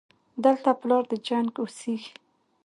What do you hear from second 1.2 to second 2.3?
جنګ اوسېږي